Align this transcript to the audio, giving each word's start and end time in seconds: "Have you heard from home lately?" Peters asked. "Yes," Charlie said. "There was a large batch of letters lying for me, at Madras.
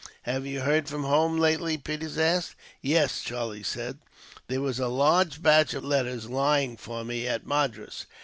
"Have 0.23 0.47
you 0.47 0.61
heard 0.61 0.87
from 0.89 1.03
home 1.03 1.37
lately?" 1.37 1.77
Peters 1.77 2.17
asked. 2.17 2.55
"Yes," 2.81 3.21
Charlie 3.23 3.61
said. 3.61 3.99
"There 4.47 4.59
was 4.59 4.79
a 4.79 4.87
large 4.87 5.43
batch 5.43 5.75
of 5.75 5.83
letters 5.85 6.27
lying 6.27 6.75
for 6.75 7.03
me, 7.05 7.27
at 7.27 7.45
Madras. 7.45 8.07